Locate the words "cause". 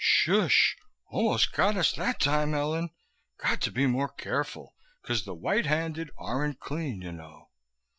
5.05-5.25